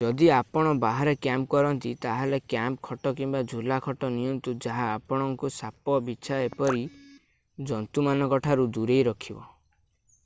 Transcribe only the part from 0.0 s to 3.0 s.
ଯଦି ଆପଣ ବାହାରେ କ୍ୟାମ୍ପ କରନ୍ତି ତାହେଲେ କ୍ୟାମ୍ପ